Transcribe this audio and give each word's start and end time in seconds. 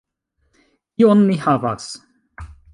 Kion 0.95 1.23
ni 1.29 1.37
havas? 1.45 1.89